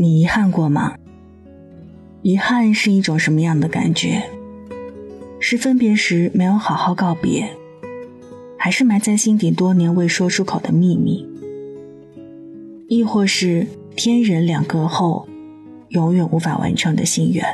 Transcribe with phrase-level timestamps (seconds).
[0.00, 0.94] 你遗憾过吗？
[2.22, 4.22] 遗憾是一种什么样的感觉？
[5.38, 7.50] 是分别时没有好好告别，
[8.56, 11.28] 还是埋在心底多年未说出口的秘密？
[12.88, 15.28] 亦或是天人两隔后，
[15.90, 17.44] 永远无法完成的心愿？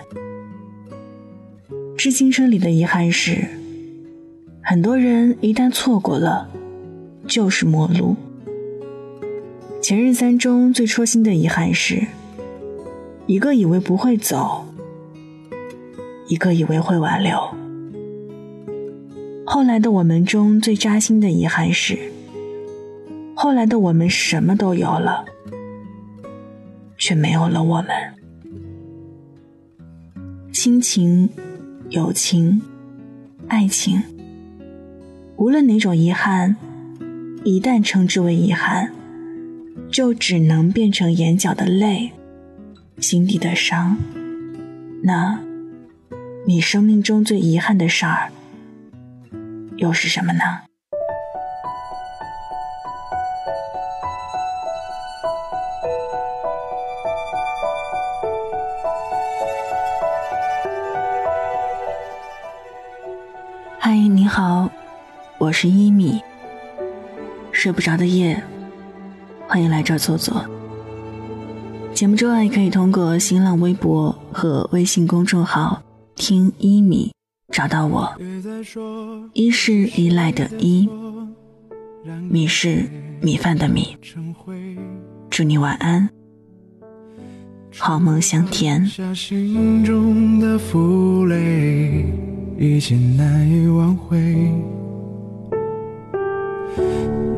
[1.96, 3.48] 致青春里的遗憾是，
[4.62, 6.48] 很多人一旦错过了，
[7.26, 8.14] 就是陌路。
[9.82, 12.06] 前任三中最戳心的遗憾是，
[13.26, 14.64] 一个以为不会走，
[16.28, 17.36] 一个以为会挽留。
[19.44, 21.98] 后来的我们中最扎心的遗憾是，
[23.34, 25.24] 后来的我们什么都有了，
[26.96, 27.88] 却没有了我们。
[30.52, 31.28] 亲情、
[31.90, 32.62] 友情、
[33.48, 34.02] 爱情，
[35.36, 36.56] 无论哪种遗憾，
[37.44, 38.92] 一旦称之为遗憾。
[39.88, 42.10] 就只能变成眼角的泪，
[43.00, 43.98] 心底的伤。
[45.02, 45.38] 那，
[46.46, 48.32] 你生命中最遗憾的事儿，
[49.76, 50.40] 又是什么呢？
[63.78, 64.70] 嗨，你好，
[65.38, 66.22] 我是一米。
[67.52, 68.42] 睡不着的夜。
[69.46, 70.44] 欢迎来这儿坐坐。
[71.96, 75.82] 节目之外，可以通过新浪微博和微信公众号
[76.14, 77.10] “听一米”
[77.50, 78.14] 找到我。
[79.32, 80.86] 一是依赖的依，
[82.28, 82.84] 米是
[83.22, 83.96] 米饭的米。
[85.30, 86.06] 祝你晚安，
[87.78, 88.84] 好梦香甜。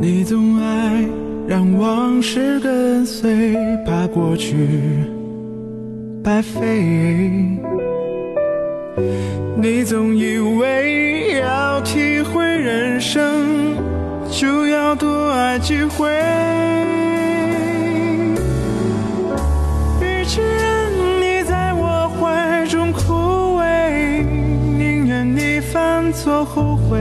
[0.00, 1.27] 你总爱。
[1.48, 4.54] 让往事跟随，怕过去
[6.22, 6.60] 白费。
[9.56, 13.74] 你总以为要体会人生，
[14.30, 16.06] 就要多爱几回。
[20.02, 24.22] 与其让你在我怀中枯萎，
[24.76, 27.00] 宁愿你犯错后悔，